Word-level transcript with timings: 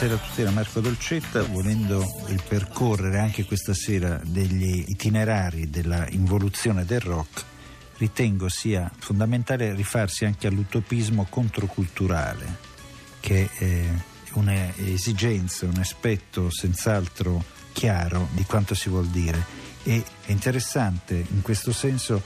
Buonasera 0.00 0.24
a 0.24 0.28
tutti 0.30 0.42
da 0.42 0.50
Marco 0.50 0.80
Dolcetta, 0.80 1.42
volendo 1.42 2.24
il 2.28 2.42
percorrere 2.48 3.18
anche 3.18 3.44
questa 3.44 3.74
sera 3.74 4.18
degli 4.24 4.86
itinerari 4.88 5.68
della 5.68 6.08
involuzione 6.08 6.86
del 6.86 7.00
rock, 7.00 7.44
ritengo 7.98 8.48
sia 8.48 8.90
fondamentale 8.96 9.74
rifarsi 9.74 10.24
anche 10.24 10.46
all'utopismo 10.46 11.26
controculturale, 11.28 12.56
che 13.20 13.50
è 13.52 13.84
un'esigenza, 14.32 15.66
un 15.66 15.76
aspetto 15.76 16.48
senz'altro 16.48 17.44
chiaro 17.72 18.28
di 18.32 18.44
quanto 18.44 18.74
si 18.74 18.88
vuol 18.88 19.08
dire. 19.08 19.44
E 19.82 20.02
è 20.24 20.30
interessante 20.30 21.26
in 21.30 21.42
questo 21.42 21.72
senso 21.72 22.22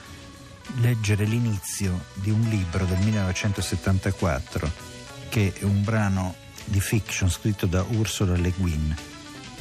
leggere 0.77 1.25
l'inizio 1.25 2.05
di 2.15 2.31
un 2.31 2.41
libro 2.43 2.85
del 2.85 2.99
1974 2.99 4.71
che 5.29 5.53
è 5.59 5.65
un 5.65 5.83
brano 5.83 6.43
di 6.65 6.81
fiction 6.81 7.31
scritto 7.31 7.67
da 7.67 7.85
Ursula 7.91 8.37
Le 8.37 8.53
Guin 8.57 8.97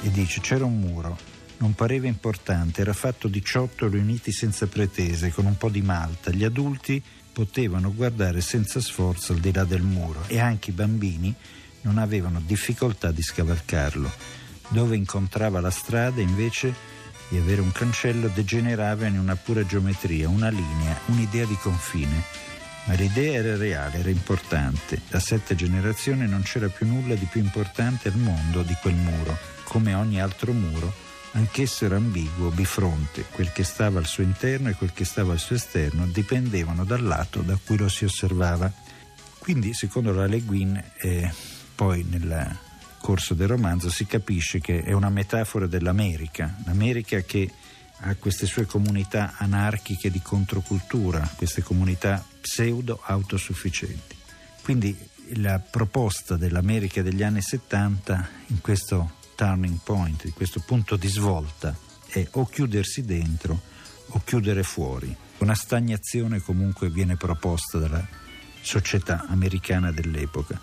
e 0.01 0.11
dice 0.11 0.41
c'era 0.41 0.65
un 0.65 0.79
muro 0.79 1.31
non 1.63 1.75
pareva 1.75 2.07
importante 2.07 2.81
era 2.81 2.91
fatto 2.91 3.27
di 3.29 3.43
ciottoli 3.43 3.97
uniti 3.97 4.33
senza 4.33 4.67
pretese 4.67 5.31
con 5.31 5.45
un 5.45 5.55
po' 5.55 5.69
di 5.69 5.81
malta. 5.81 6.29
Gli 6.29 6.43
adulti 6.43 7.01
potevano 7.31 7.93
guardare 7.93 8.41
senza 8.41 8.81
sforzo 8.81 9.31
al 9.31 9.39
di 9.39 9.53
là 9.53 9.63
del 9.63 9.81
muro 9.81 10.23
e 10.27 10.39
anche 10.39 10.71
i 10.71 10.73
bambini 10.73 11.33
non 11.81 11.99
avevano 11.99 12.41
difficoltà 12.45 13.11
di 13.11 13.21
scavalcarlo. 13.21 14.11
Dove 14.69 14.97
incontrava 14.97 15.61
la 15.61 15.71
strada 15.71 16.19
invece 16.19 16.73
di 17.29 17.37
avere 17.37 17.61
un 17.61 17.71
cancello 17.71 18.27
degenerava 18.27 19.07
in 19.07 19.17
una 19.17 19.35
pura 19.35 19.65
geometria 19.65 20.27
una 20.27 20.49
linea 20.49 20.99
un'idea 21.05 21.45
di 21.45 21.55
confine 21.55 22.23
ma 22.85 22.93
l'idea 22.95 23.39
era 23.39 23.55
reale, 23.55 23.99
era 23.99 24.09
importante. 24.09 25.01
Da 25.09 25.19
sette 25.19 25.55
generazioni 25.55 26.27
non 26.27 26.41
c'era 26.41 26.67
più 26.67 26.85
nulla 26.85 27.15
di 27.15 27.25
più 27.25 27.41
importante 27.41 28.09
al 28.09 28.17
mondo 28.17 28.61
di 28.61 28.75
quel 28.81 28.95
muro. 28.95 29.37
Come 29.63 29.93
ogni 29.93 30.21
altro 30.21 30.51
muro, 30.51 30.93
anch'esso 31.31 31.85
era 31.85 31.95
ambiguo, 31.95 32.49
bifronte. 32.49 33.25
Quel 33.31 33.51
che 33.51 33.63
stava 33.63 33.99
al 33.99 34.05
suo 34.05 34.23
interno 34.23 34.69
e 34.69 34.73
quel 34.73 34.91
che 34.93 35.05
stava 35.05 35.31
al 35.31 35.39
suo 35.39 35.55
esterno 35.55 36.05
dipendevano 36.07 36.83
dal 36.83 37.03
lato 37.03 37.41
da 37.41 37.57
cui 37.63 37.77
lo 37.77 37.87
si 37.87 38.05
osservava. 38.05 38.71
Quindi, 39.37 39.73
secondo 39.73 40.11
la 40.11 40.25
Le 40.25 40.41
Guin, 40.41 40.83
eh, 40.97 41.33
poi 41.75 42.05
nel 42.09 42.57
corso 42.99 43.33
del 43.33 43.49
romanzo 43.49 43.89
si 43.89 44.05
capisce 44.05 44.59
che 44.59 44.81
è 44.81 44.93
una 44.93 45.09
metafora 45.09 45.67
dell'America, 45.67 46.55
l'America 46.65 47.19
che 47.21 47.51
ha 47.99 48.15
queste 48.15 48.45
sue 48.45 48.65
comunità 48.65 49.35
anarchiche 49.37 50.11
di 50.11 50.21
controcultura, 50.21 51.29
queste 51.35 51.61
comunità 51.61 52.23
pseudo 52.41 53.01
autosufficienti. 53.03 54.15
Quindi 54.61 54.97
la 55.35 55.59
proposta 55.59 56.35
dell'America 56.35 57.01
degli 57.01 57.23
anni 57.23 57.41
70 57.41 58.29
in 58.47 58.61
questo 58.61 59.21
turning 59.35 59.79
point, 59.83 60.25
in 60.25 60.33
questo 60.33 60.59
punto 60.59 60.95
di 60.95 61.07
svolta, 61.07 61.75
è 62.07 62.27
o 62.31 62.45
chiudersi 62.45 63.03
dentro 63.03 63.61
o 64.07 64.21
chiudere 64.23 64.63
fuori. 64.63 65.15
Una 65.39 65.55
stagnazione 65.55 66.39
comunque 66.39 66.89
viene 66.89 67.15
proposta 67.15 67.77
dalla 67.77 68.05
società 68.61 69.25
americana 69.27 69.91
dell'epoca. 69.91 70.59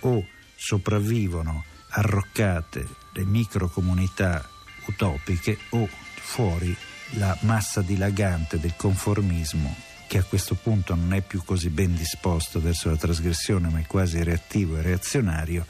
O 0.00 0.24
sopravvivono 0.56 1.64
arroccate 1.90 2.86
le 3.12 3.24
microcomunità 3.24 4.48
utopiche 4.86 5.58
o 5.70 5.88
fuori 6.26 6.76
la 7.10 7.36
massa 7.42 7.82
dilagante 7.82 8.58
del 8.58 8.74
conformismo 8.76 9.74
che 10.08 10.18
a 10.18 10.24
questo 10.24 10.56
punto 10.56 10.94
non 10.94 11.12
è 11.14 11.20
più 11.20 11.42
così 11.44 11.68
ben 11.68 11.94
disposto 11.94 12.60
verso 12.60 12.90
la 12.90 12.96
trasgressione 12.96 13.68
ma 13.68 13.78
è 13.78 13.86
quasi 13.86 14.22
reattivo 14.22 14.76
e 14.76 14.82
reazionario, 14.82 15.64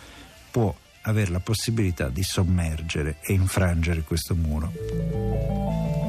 può 0.51 0.75
avere 1.03 1.31
la 1.31 1.41
possibilità 1.41 2.09
di 2.09 2.23
sommergere 2.23 3.19
e 3.23 3.35
infrangere 3.35 4.03
questo 4.03 4.35
muro. 4.35 6.06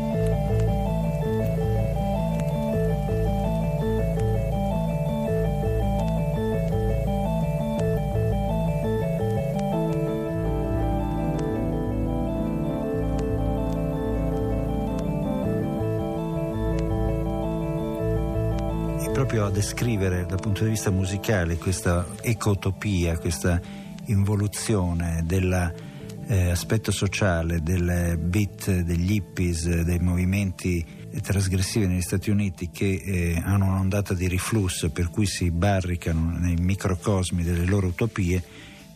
Proprio 19.28 19.48
a 19.48 19.52
descrivere 19.52 20.26
dal 20.26 20.40
punto 20.40 20.64
di 20.64 20.70
vista 20.70 20.90
musicale 20.90 21.58
questa 21.58 22.06
ecotopia, 22.22 23.18
questa 23.18 23.60
involuzione 24.06 25.22
dell'aspetto 25.26 26.92
eh, 26.92 26.94
sociale, 26.94 27.62
del 27.62 28.18
beat 28.22 28.72
degli 28.72 29.16
hippies, 29.16 29.82
dei 29.82 30.00
movimenti 30.00 30.86
trasgressivi 31.22 31.88
negli 31.88 32.02
Stati 32.02 32.30
Uniti 32.30 32.70
che 32.72 33.02
eh, 33.04 33.42
hanno 33.44 33.66
un'ondata 33.66 34.14
di 34.14 34.30
riflusso 34.30 34.92
per 34.92 35.10
cui 35.10 35.26
si 35.26 35.52
barricano 35.52 36.38
nei 36.38 36.56
microcosmi 36.56 37.44
delle 37.44 37.66
loro 37.66 37.88
utopie 37.88 38.42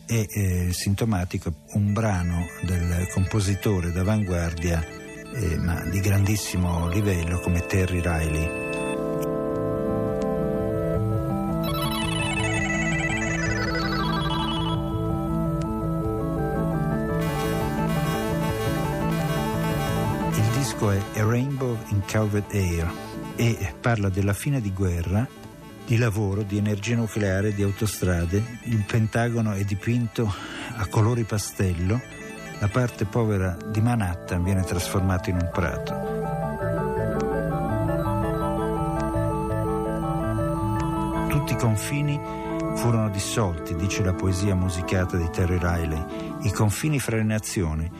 è 0.06 0.24
eh, 0.26 0.68
sintomatico 0.72 1.52
un 1.72 1.92
brano 1.92 2.46
del 2.62 3.06
compositore 3.12 3.92
d'avanguardia 3.92 4.82
eh, 5.34 5.58
ma 5.58 5.84
di 5.90 6.00
grandissimo 6.00 6.88
livello 6.88 7.38
come 7.40 7.66
Terry 7.66 8.00
Riley. 8.00 8.61
Disco 20.32 20.90
è 20.90 20.98
A 21.20 21.24
Rainbow 21.24 21.76
in 21.88 22.02
Carved 22.04 22.44
Air 22.52 22.90
e 23.36 23.74
parla 23.80 24.08
della 24.08 24.32
fine 24.32 24.60
di 24.60 24.72
guerra, 24.72 25.26
di 25.84 25.96
lavoro, 25.96 26.42
di 26.42 26.56
energia 26.56 26.94
nucleare, 26.94 27.54
di 27.54 27.62
autostrade. 27.62 28.60
Il 28.64 28.84
Pentagono 28.86 29.52
è 29.52 29.64
dipinto 29.64 30.32
a 30.76 30.86
colori 30.86 31.24
pastello, 31.24 32.00
la 32.58 32.68
parte 32.68 33.04
povera 33.04 33.56
di 33.66 33.80
Manhattan 33.80 34.42
viene 34.42 34.62
trasformata 34.62 35.30
in 35.30 35.36
un 35.36 35.50
prato. 35.52 36.20
Tutti 41.28 41.52
i 41.52 41.56
confini 41.56 42.20
furono 42.76 43.10
dissolti, 43.10 43.74
dice 43.74 44.02
la 44.02 44.14
poesia 44.14 44.54
musicata 44.54 45.16
di 45.16 45.28
Terry 45.30 45.58
Riley, 45.58 46.04
i 46.42 46.50
confini 46.52 46.98
fra 46.98 47.16
le 47.16 47.24
nazioni, 47.24 47.90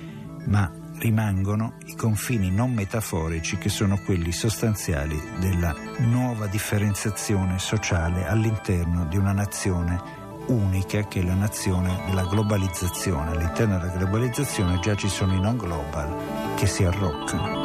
ma 0.46 0.80
rimangono 1.02 1.74
i 1.86 1.96
confini 1.96 2.52
non 2.52 2.72
metaforici 2.72 3.58
che 3.58 3.68
sono 3.68 3.98
quelli 4.04 4.30
sostanziali 4.30 5.20
della 5.40 5.74
nuova 5.98 6.46
differenziazione 6.46 7.58
sociale 7.58 8.24
all'interno 8.26 9.04
di 9.06 9.16
una 9.16 9.32
nazione 9.32 10.00
unica 10.46 11.06
che 11.08 11.20
è 11.20 11.24
la 11.24 11.34
nazione 11.34 12.02
della 12.06 12.24
globalizzazione. 12.24 13.32
All'interno 13.32 13.78
della 13.78 13.96
globalizzazione 13.96 14.78
già 14.78 14.94
ci 14.94 15.08
sono 15.08 15.34
i 15.34 15.40
non 15.40 15.56
global 15.56 16.54
che 16.56 16.66
si 16.66 16.84
arroccano. 16.84 17.61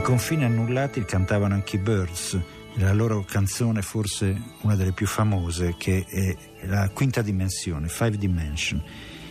I 0.00 0.02
confini 0.02 0.44
annullati 0.44 1.04
cantavano 1.04 1.52
anche 1.52 1.76
i 1.76 1.78
Birds, 1.78 2.38
la 2.76 2.94
loro 2.94 3.22
canzone 3.22 3.82
forse 3.82 4.34
una 4.62 4.74
delle 4.74 4.92
più 4.92 5.06
famose 5.06 5.74
che 5.76 6.06
è 6.08 6.34
la 6.66 6.88
quinta 6.88 7.20
dimensione, 7.20 7.86
Five 7.88 8.16
Dimension, 8.16 8.82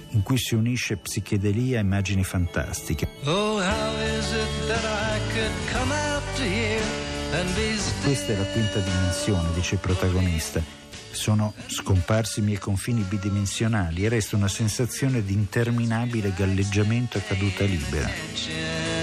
in 0.10 0.22
cui 0.22 0.38
si 0.38 0.54
unisce 0.54 0.98
psichedelia 0.98 1.80
e 1.80 1.82
immagini 1.82 2.24
fantastiche. 2.24 3.10
Oh, 3.24 3.60
Questa 8.04 8.34
è 8.34 8.38
la 8.38 8.46
quinta 8.46 8.80
dimensione, 8.80 9.54
dice 9.56 9.74
il 9.74 9.82
protagonista. 9.82 10.62
sono 11.10 11.56
scomparsi 11.66 12.42
i 12.42 12.44
miei 12.44 12.60
confini 12.60 13.02
bidimensionali 13.02 14.06
e 14.06 14.10
resta 14.10 14.36
una 14.36 14.48
sensazione 14.48 15.24
di 15.26 15.34
interminabile 15.34 16.32
galleggiamento 16.38 17.18
a 17.18 17.22
caduta 17.22 17.64
libera. 17.64 18.99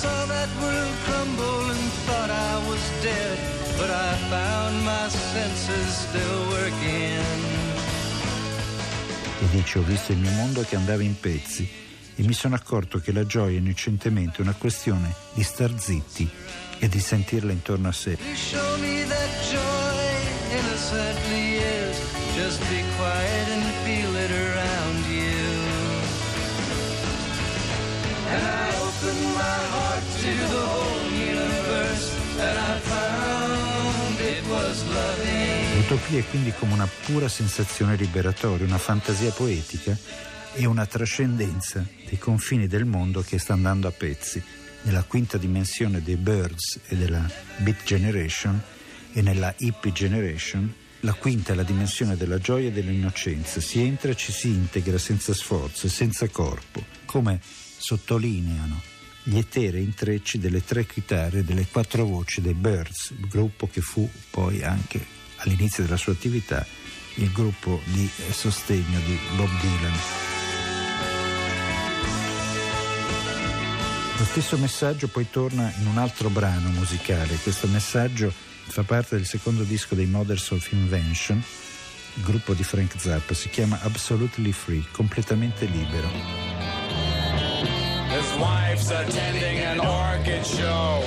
Saw 0.00 0.26
that 0.26 0.48
world 0.60 0.94
crumble 1.04 1.70
and 1.70 1.90
thought 2.06 2.30
I 2.30 2.54
was 2.68 2.82
dead, 3.02 3.38
but 3.76 3.90
I 3.90 4.14
found 4.30 4.84
my 4.84 5.08
senses 5.08 5.90
still 6.06 6.40
working. 6.54 7.26
E 9.40 9.48
dice 9.50 9.78
ho 9.78 9.82
visto 9.82 10.12
il 10.12 10.18
mio 10.18 10.30
mondo 10.32 10.62
che 10.62 10.76
andava 10.76 11.02
in 11.02 11.18
pezzi 11.18 11.68
e 12.14 12.22
mi 12.22 12.32
sono 12.32 12.54
accorto 12.54 13.00
che 13.00 13.12
la 13.12 13.26
gioia 13.26 13.58
innocentemente 13.58 14.38
è 14.38 14.42
una 14.42 14.54
questione 14.54 15.12
di 15.34 15.42
star 15.42 15.72
zitti 15.76 16.28
e 16.78 16.88
di 16.88 17.00
sentirla 17.00 17.50
intorno 17.50 17.88
a 17.88 17.92
sé. 17.92 18.16
Just 22.36 22.60
be 22.70 22.84
quiet 22.96 23.48
and 23.48 23.64
feel 23.82 24.14
it 24.14 24.30
around 24.30 25.06
you. 25.06 25.38
To 30.34 30.46
the 30.46 30.56
whole 30.56 31.10
universe, 31.10 32.16
and 32.38 32.58
I 32.58 32.78
found 32.80 34.20
it 34.20 34.44
was 34.48 34.84
loving. 34.88 35.76
L'utopia 35.76 36.18
è 36.18 36.24
quindi 36.28 36.52
come 36.52 36.72
una 36.74 36.88
pura 37.06 37.28
sensazione 37.28 37.96
liberatoria, 37.96 38.66
una 38.66 38.78
fantasia 38.78 39.30
poetica 39.30 39.96
e 40.54 40.66
una 40.66 40.86
trascendenza 40.86 41.86
dei 42.06 42.18
confini 42.18 42.66
del 42.66 42.84
mondo 42.84 43.22
che 43.22 43.38
sta 43.38 43.52
andando 43.52 43.88
a 43.88 43.90
pezzi. 43.90 44.42
Nella 44.82 45.02
quinta 45.02 45.38
dimensione 45.38 46.02
dei 46.02 46.16
Birds 46.16 46.80
e 46.86 46.96
della 46.96 47.28
Beat 47.56 47.82
Generation 47.84 48.60
e 49.12 49.22
nella 49.22 49.52
Hippie 49.56 49.92
Generation, 49.92 50.72
la 51.00 51.14
quinta 51.14 51.52
è 51.52 51.56
la 51.56 51.62
dimensione 51.62 52.16
della 52.16 52.38
gioia 52.38 52.68
e 52.68 52.72
dell'innocenza. 52.72 53.60
Si 53.60 53.80
entra 53.80 54.10
e 54.10 54.16
ci 54.16 54.32
si 54.32 54.48
integra 54.48 54.98
senza 54.98 55.32
sforzo 55.32 55.86
e 55.86 55.90
senza 55.90 56.28
corpo, 56.28 56.84
come 57.06 57.40
sottolineano 57.78 58.97
gli 59.28 59.36
eterei 59.36 59.82
intrecci 59.82 60.38
delle 60.38 60.64
tre 60.64 60.86
chitarre 60.86 61.40
e 61.40 61.44
delle 61.44 61.66
quattro 61.70 62.06
voci 62.06 62.40
dei 62.40 62.54
Birds, 62.54 63.12
gruppo 63.28 63.68
che 63.70 63.82
fu 63.82 64.08
poi 64.30 64.62
anche 64.62 65.04
all'inizio 65.36 65.82
della 65.82 65.98
sua 65.98 66.12
attività 66.12 66.66
il 67.16 67.30
gruppo 67.30 67.82
di 67.84 68.08
sostegno 68.30 68.98
di 69.04 69.18
Bob 69.36 69.50
Dylan. 69.60 69.98
Lo 74.16 74.24
stesso 74.24 74.56
messaggio 74.56 75.08
poi 75.08 75.28
torna 75.28 75.70
in 75.78 75.86
un 75.88 75.98
altro 75.98 76.30
brano 76.30 76.70
musicale. 76.70 77.36
Questo 77.42 77.66
messaggio 77.66 78.32
fa 78.32 78.82
parte 78.82 79.16
del 79.16 79.26
secondo 79.26 79.62
disco 79.62 79.94
dei 79.94 80.06
Mothers 80.06 80.50
of 80.52 80.72
Invention, 80.72 81.42
il 82.14 82.22
gruppo 82.22 82.54
di 82.54 82.64
Frank 82.64 82.94
Zappa. 82.96 83.34
Si 83.34 83.50
chiama 83.50 83.78
Absolutely 83.82 84.52
Free, 84.52 84.86
completamente 84.90 85.66
libero. 85.66 86.67
Wife's 88.40 88.90
attending 88.90 89.58
an 89.58 89.80
orchid 89.80 90.46
show. 90.46 91.02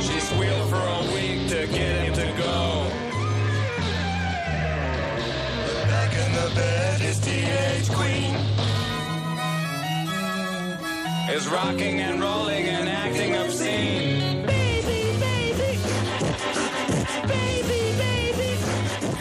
She 0.00 0.18
squealed 0.20 0.70
for 0.70 0.76
a 0.76 1.02
week 1.12 1.48
to 1.50 1.66
get 1.66 2.04
him 2.04 2.14
to 2.14 2.42
go. 2.42 2.86
Back 5.88 6.12
in 6.16 6.32
the 6.32 6.54
bed, 6.54 7.00
his 7.00 7.18
teenage 7.20 7.90
queen 7.90 8.34
is 11.36 11.46
rocking 11.48 12.00
and 12.00 12.22
rolling 12.22 12.66
and 12.66 12.88
acting 12.88 13.36
obscene. 13.36 14.46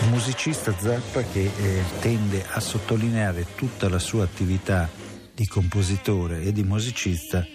Un 0.03 0.09
musicista 0.09 0.73
Zappa 0.79 1.21
che 1.23 1.51
eh, 1.57 1.83
tende 1.99 2.45
a 2.49 2.61
sottolineare 2.61 3.45
tutta 3.55 3.89
la 3.89 3.99
sua 3.99 4.23
attività 4.23 5.02
di 5.33 5.47
compositore 5.47 6.41
e 6.41 6.51
di 6.51 6.63
musicista 6.63 7.45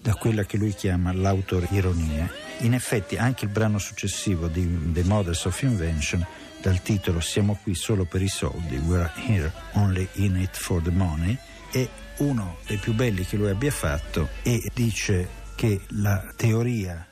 da 0.00 0.14
quella 0.14 0.44
che 0.44 0.56
lui 0.56 0.72
chiama 0.72 1.12
l'autorironia. 1.12 2.30
In 2.60 2.74
effetti 2.74 3.16
anche 3.16 3.44
il 3.44 3.50
brano 3.50 3.78
successivo 3.78 4.46
di 4.46 4.92
The 4.92 5.02
Mothers 5.04 5.44
of 5.44 5.60
Invention 5.62 6.24
dal 6.62 6.80
titolo 6.82 7.20
Siamo 7.20 7.58
qui 7.62 7.74
solo 7.74 8.04
per 8.04 8.22
i 8.22 8.28
soldi, 8.28 8.76
We're 8.76 9.10
here 9.26 9.52
only 9.72 10.08
in 10.14 10.36
it 10.36 10.56
for 10.56 10.80
the 10.80 10.90
money, 10.90 11.36
è 11.70 11.86
uno 12.18 12.58
dei 12.66 12.78
più 12.78 12.94
belli 12.94 13.26
che 13.26 13.36
lui 13.36 13.50
abbia 13.50 13.70
fatto 13.70 14.28
e 14.42 14.70
dice 14.72 15.28
che 15.54 15.80
la 15.88 16.32
teoria 16.36 17.06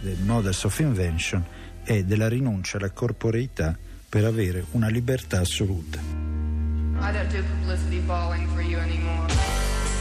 del 0.00 0.18
Mothers 0.20 0.64
of 0.64 0.78
Invention 0.78 1.44
è 1.82 2.02
della 2.04 2.28
rinuncia 2.28 2.76
alla 2.76 2.90
corporeità 2.90 3.76
per 4.08 4.24
avere 4.24 4.64
una 4.72 4.88
libertà 4.88 5.40
assoluta. 5.40 5.98
I 5.98 7.12
don't 7.12 7.28
do 7.32 7.42
publicity 7.42 8.00
balling 8.00 8.46
for 8.48 8.62
you 8.62 8.78
anymore. 8.78 9.63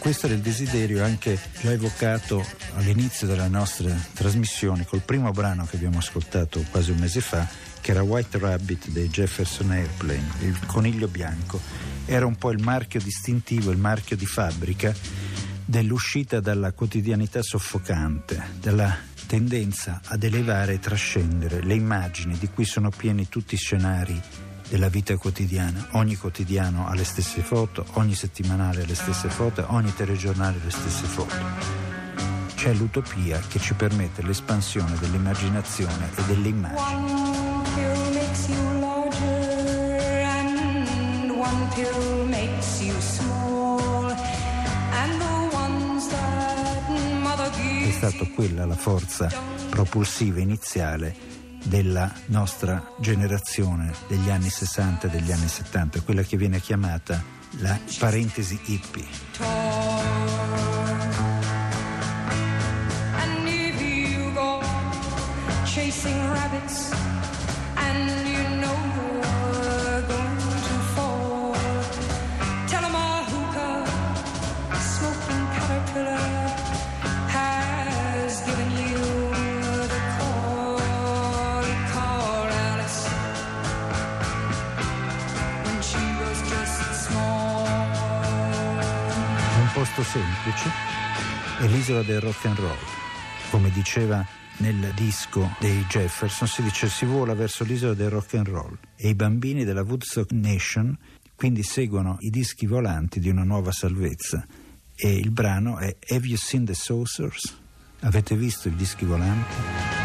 Questo 0.00 0.24
era 0.26 0.34
il 0.34 0.40
desiderio 0.40 1.04
anche 1.04 1.38
già 1.60 1.72
evocato 1.72 2.42
all'inizio 2.76 3.26
della 3.26 3.48
nostra 3.48 3.94
trasmissione 4.14 4.86
col 4.86 5.02
primo 5.02 5.30
brano 5.30 5.66
che 5.66 5.76
abbiamo 5.76 5.98
ascoltato 5.98 6.64
quasi 6.70 6.90
un 6.90 6.96
mese 6.96 7.20
fa, 7.20 7.46
che 7.82 7.90
era 7.90 8.02
White 8.02 8.38
Rabbit 8.38 8.88
dei 8.88 9.10
Jefferson 9.10 9.72
Airplane, 9.72 10.26
il 10.40 10.58
coniglio 10.64 11.06
bianco. 11.06 11.60
Era 12.06 12.24
un 12.24 12.34
po' 12.36 12.50
il 12.50 12.62
marchio 12.62 12.98
distintivo, 12.98 13.70
il 13.70 13.76
marchio 13.76 14.16
di 14.16 14.24
fabbrica 14.24 14.92
dell'uscita 15.66 16.40
dalla 16.40 16.72
quotidianità 16.72 17.42
soffocante, 17.42 18.42
dalla 18.58 18.96
tendenza 19.26 20.00
ad 20.06 20.24
elevare 20.24 20.72
e 20.72 20.78
trascendere 20.78 21.62
le 21.62 21.74
immagini 21.74 22.38
di 22.38 22.48
cui 22.48 22.64
sono 22.64 22.88
pieni 22.88 23.28
tutti 23.28 23.54
i 23.54 23.58
scenari 23.58 24.20
della 24.70 24.88
vita 24.88 25.16
quotidiana. 25.16 25.88
Ogni 25.92 26.16
quotidiano 26.16 26.86
ha 26.86 26.94
le 26.94 27.04
stesse 27.04 27.42
foto, 27.42 27.84
ogni 27.94 28.14
settimanale 28.14 28.82
ha 28.82 28.86
le 28.86 28.94
stesse 28.94 29.28
foto, 29.28 29.64
ogni 29.70 29.92
telegiornale 29.92 30.58
ha 30.60 30.64
le 30.64 30.70
stesse 30.70 31.06
foto. 31.06 31.34
C'è 32.54 32.72
l'utopia 32.74 33.40
che 33.48 33.58
ci 33.58 33.74
permette 33.74 34.22
l'espansione 34.22 34.96
dell'immaginazione 35.00 36.10
e 36.14 36.22
delle 36.22 36.48
immagini. 36.48 37.18
È 47.82 47.90
stata 47.90 48.24
quella 48.34 48.64
la 48.64 48.76
forza 48.76 49.28
propulsiva 49.68 50.40
iniziale 50.40 51.29
della 51.64 52.12
nostra 52.26 52.92
generazione 52.98 53.92
degli 54.06 54.30
anni 54.30 54.50
60 54.50 55.06
e 55.06 55.10
degli 55.10 55.32
anni 55.32 55.48
70, 55.48 56.00
quella 56.00 56.22
che 56.22 56.36
viene 56.36 56.60
chiamata 56.60 57.22
la 57.58 57.78
parentesi 57.98 58.58
hippie. 58.64 59.06
Chasing 65.72 66.32
rabbits, 66.32 66.99
Posto 90.00 90.18
semplice 90.18 90.70
è 91.58 91.66
l'isola 91.66 92.02
del 92.02 92.20
rock 92.20 92.46
and 92.46 92.58
roll. 92.58 92.78
Come 93.50 93.70
diceva 93.70 94.26
nel 94.58 94.92
disco 94.94 95.54
dei 95.58 95.84
Jefferson, 95.88 96.48
si 96.48 96.62
dice 96.62 96.88
si 96.88 97.04
vola 97.04 97.34
verso 97.34 97.64
l'isola 97.64 97.92
del 97.92 98.08
rock 98.08 98.34
and 98.34 98.48
roll 98.48 98.78
e 98.96 99.10
i 99.10 99.14
bambini 99.14 99.62
della 99.62 99.82
Woodstock 99.82 100.30
Nation 100.32 100.96
quindi 101.34 101.62
seguono 101.62 102.16
i 102.20 102.30
dischi 102.30 102.66
volanti 102.66 103.20
di 103.20 103.28
una 103.28 103.44
nuova 103.44 103.72
salvezza 103.72 104.46
e 104.94 105.12
il 105.12 105.30
brano 105.30 105.76
è 105.76 105.94
Have 106.08 106.26
You 106.26 106.36
Seen 106.38 106.64
the 106.64 106.74
Saucers? 106.74 107.58
Avete 108.00 108.34
visto 108.36 108.68
i 108.68 108.74
dischi 108.74 109.04
volanti? 109.04 109.99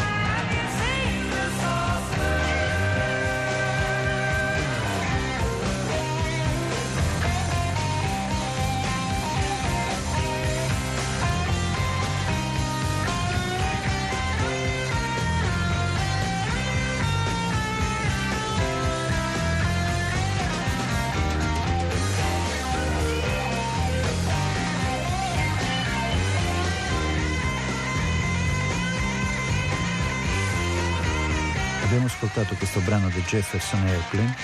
Ascoltato 32.16 32.54
questo 32.54 32.80
brano 32.80 33.10
del 33.10 33.22
Jefferson 33.24 33.86
Airplane, 33.86 34.34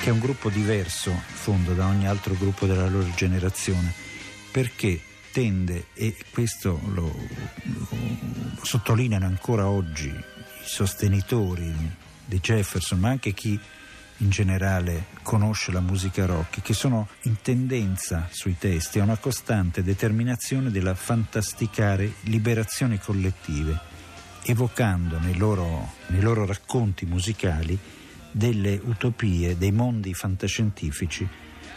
che 0.00 0.08
è 0.08 0.12
un 0.12 0.18
gruppo 0.18 0.50
diverso, 0.50 1.10
in 1.10 1.20
fondo, 1.20 1.72
da 1.72 1.86
ogni 1.86 2.08
altro 2.08 2.34
gruppo 2.34 2.66
della 2.66 2.88
loro 2.88 3.08
generazione, 3.14 3.92
perché 4.50 5.00
tende, 5.30 5.86
e 5.94 6.16
questo 6.32 6.80
lo, 6.92 7.14
lo- 7.62 7.88
lo 8.56 8.64
sottolineano 8.64 9.26
ancora 9.26 9.68
oggi 9.68 10.08
i 10.08 10.24
sostenitori 10.64 11.72
di 12.24 12.40
Jefferson, 12.40 12.98
ma 12.98 13.10
anche 13.10 13.32
chi 13.32 13.58
in 14.18 14.28
generale 14.28 15.06
conosce 15.22 15.70
la 15.70 15.80
musica 15.80 16.26
rock, 16.26 16.60
che 16.60 16.74
sono 16.74 17.06
in 17.22 17.40
tendenza 17.40 18.28
sui 18.32 18.56
testi 18.58 18.98
a 18.98 19.04
una 19.04 19.16
costante 19.16 19.84
determinazione 19.84 20.72
della 20.72 20.96
fantasticare 20.96 22.14
liberazioni 22.22 22.98
collettive 22.98 23.91
evocando 24.44 25.18
nei 25.18 25.36
loro, 25.36 25.92
nei 26.08 26.20
loro 26.20 26.44
racconti 26.44 27.06
musicali 27.06 27.78
delle 28.30 28.80
utopie, 28.82 29.56
dei 29.58 29.72
mondi 29.72 30.14
fantascientifici 30.14 31.28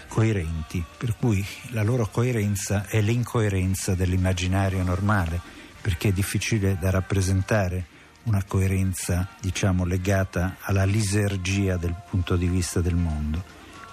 coerenti, 0.07 0.84
per 0.98 1.15
cui 1.17 1.45
la 1.69 1.84
loro 1.84 2.07
coerenza 2.07 2.86
è 2.88 3.01
l'incoerenza 3.01 3.95
dell'immaginario 3.95 4.81
normale, 4.84 5.39
perché 5.81 6.10
è 6.10 6.13
difficile 6.13 6.77
da 6.79 6.89
rappresentare 6.89 7.93
una 8.24 8.43
coerenza, 8.43 9.27
diciamo, 9.39 9.86
legata 9.86 10.57
alla 10.62 10.86
lisergia 10.86 11.77
del 11.77 11.95
punto 12.10 12.36
di 12.36 12.48
vista 12.48 12.81
del 12.81 12.95
mondo. 12.95 13.43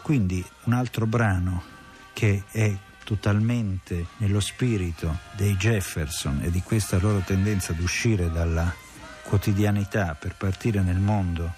Quindi 0.02 0.44
un 0.64 0.72
altro 0.72 1.06
brano 1.06 1.62
che 2.12 2.44
è 2.50 2.74
totalmente 3.04 4.06
nello 4.18 4.40
spirito 4.40 5.18
dei 5.32 5.56
Jefferson 5.56 6.40
e 6.42 6.50
di 6.50 6.60
questa 6.62 6.98
loro 6.98 7.20
tendenza 7.20 7.72
ad 7.72 7.80
uscire 7.80 8.30
dalla 8.30 8.72
quotidianità 9.22 10.14
per 10.18 10.34
partire 10.36 10.80
nel 10.82 10.98
mondo 10.98 11.52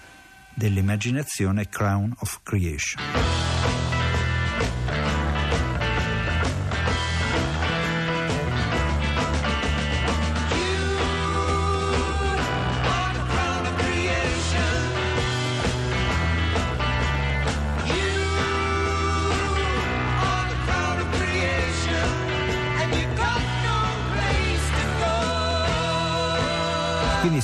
dell'immaginazione 0.53 1.67
Crown 1.67 2.13
of 2.19 2.39
Creation. 2.43 3.44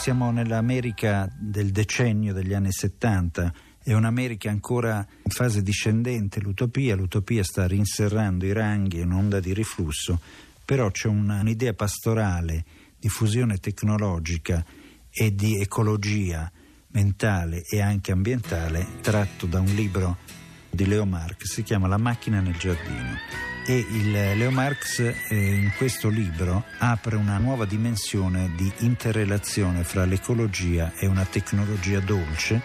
Siamo 0.02 0.32
nell'America 0.32 1.32
del 1.38 1.70
decennio 1.70 2.34
degli 2.34 2.56
anni 2.56 2.72
70, 2.72 3.54
è 3.84 3.94
un'America 3.94 4.50
ancora 4.50 5.06
in 5.22 5.30
fase 5.30 5.62
discendente, 5.62 6.40
l'utopia, 6.40 6.96
l'utopia 6.96 7.44
sta 7.44 7.68
rinserrando 7.68 8.48
i 8.48 8.52
ranghi, 8.52 8.98
è 8.98 9.04
un'onda 9.04 9.40
di 9.40 9.54
riflusso, 9.54 10.20
però 10.66 10.90
c'è 10.90 11.08
una- 11.08 11.42
un'idea 11.42 11.74
pastorale 11.74 12.66
di 12.98 13.10
fusione 13.10 13.58
tecnologica 13.58 14.66
e 15.12 15.36
di 15.36 15.62
ecologia 15.62 16.52
mentale 16.94 17.62
e 17.70 17.80
anche 17.80 18.12
ambientale 18.12 18.88
tratto 19.02 19.46
da 19.46 19.60
un 19.60 19.72
libro 19.76 20.18
di 20.72 20.88
Leo 20.88 21.06
Marx, 21.06 21.44
si 21.44 21.62
chiama 21.62 21.88
La 21.88 21.98
macchina 21.98 22.40
nel 22.40 22.58
giardino 22.58 23.18
e 23.72 23.86
il 23.90 24.12
Leo 24.12 24.52
Marx 24.52 25.00
eh, 25.00 25.14
in 25.30 25.72
questo 25.78 26.10
libro 26.10 26.66
apre 26.80 27.16
una 27.16 27.38
nuova 27.38 27.64
dimensione 27.64 28.52
di 28.54 28.70
interrelazione 28.80 29.86
fra 29.86 30.04
l'ecologia 30.04 30.92
e 30.98 31.08
una 31.08 31.24
tecnologia 31.24 32.02
dolce 32.02 32.62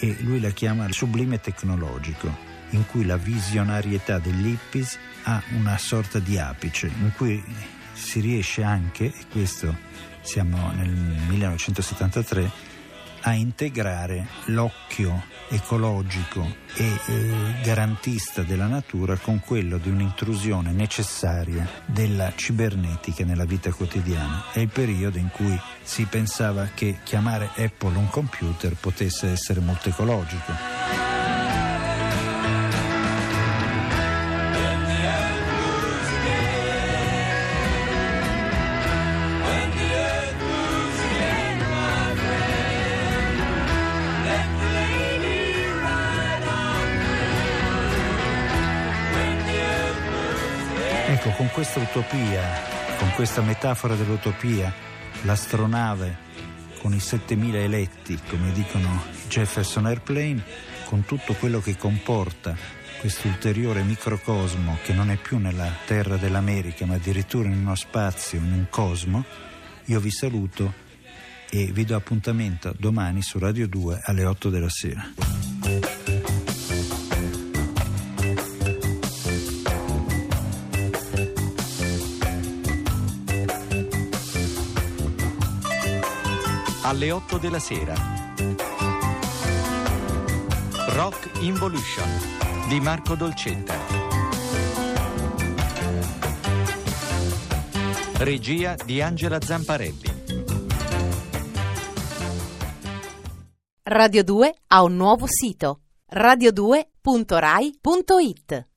e 0.00 0.16
lui 0.22 0.40
la 0.40 0.50
chiama 0.50 0.86
il 0.86 0.92
sublime 0.92 1.40
tecnologico, 1.40 2.36
in 2.70 2.84
cui 2.86 3.04
la 3.04 3.16
visionarietà 3.16 4.18
degli 4.18 4.58
ha 5.22 5.40
una 5.50 5.78
sorta 5.78 6.18
di 6.18 6.36
apice, 6.36 6.88
in 6.88 7.12
cui 7.14 7.40
si 7.92 8.18
riesce 8.18 8.64
anche, 8.64 9.04
e 9.04 9.26
questo 9.30 9.72
siamo 10.20 10.72
nel 10.72 10.90
1973, 10.90 12.50
a 13.22 13.32
integrare 13.32 14.26
l'occhio 14.46 15.22
ecologico 15.48 16.46
e 16.74 16.84
eh, 16.84 17.32
garantista 17.62 18.42
della 18.42 18.66
natura 18.66 19.16
con 19.16 19.40
quello 19.40 19.78
di 19.78 19.90
un'intrusione 19.90 20.70
necessaria 20.72 21.68
della 21.86 22.32
cibernetica 22.34 23.24
nella 23.24 23.44
vita 23.44 23.72
quotidiana. 23.72 24.44
È 24.52 24.60
il 24.60 24.68
periodo 24.68 25.18
in 25.18 25.30
cui 25.30 25.58
si 25.82 26.04
pensava 26.04 26.68
che 26.74 26.98
chiamare 27.02 27.50
Apple 27.56 27.96
un 27.96 28.08
computer 28.08 28.74
potesse 28.74 29.28
essere 29.28 29.60
molto 29.60 29.88
ecologico. 29.88 31.09
Questa 51.60 51.80
utopia, 51.80 52.42
con 52.96 53.12
questa 53.14 53.42
metafora 53.42 53.94
dell'utopia, 53.94 54.72
l'astronave 55.24 56.16
con 56.80 56.94
i 56.94 57.00
7000 57.00 57.58
eletti, 57.58 58.18
come 58.30 58.50
dicono 58.52 59.02
Jefferson 59.28 59.84
Airplane, 59.84 60.42
con 60.86 61.04
tutto 61.04 61.34
quello 61.34 61.60
che 61.60 61.76
comporta 61.76 62.56
questo 62.98 63.28
ulteriore 63.28 63.82
microcosmo 63.82 64.78
che 64.82 64.94
non 64.94 65.10
è 65.10 65.16
più 65.16 65.36
nella 65.36 65.70
terra 65.84 66.16
dell'America, 66.16 66.86
ma 66.86 66.94
addirittura 66.94 67.48
in 67.50 67.58
uno 67.58 67.74
spazio, 67.74 68.38
in 68.38 68.52
un 68.52 68.66
cosmo, 68.70 69.22
io 69.84 70.00
vi 70.00 70.10
saluto 70.10 70.72
e 71.50 71.66
vi 71.72 71.84
do 71.84 71.94
appuntamento 71.94 72.74
domani 72.78 73.20
su 73.20 73.38
Radio 73.38 73.68
2 73.68 74.00
alle 74.04 74.24
8 74.24 74.48
della 74.48 74.70
sera. 74.70 75.12
Alle 86.82 87.10
8 87.10 87.38
della 87.38 87.58
sera. 87.58 87.94
Rock 90.94 91.30
Involution 91.40 92.08
di 92.68 92.78
Marco 92.80 93.14
Dolcetta. 93.14 93.74
Regia 98.18 98.76
di 98.84 99.02
Angela 99.02 99.40
Zamparelli. 99.40 100.18
Radio 103.82 104.22
2 104.22 104.54
ha 104.68 104.82
un 104.82 104.96
nuovo 104.96 105.26
sito 105.26 105.80
radio2.rai.it 106.12 108.69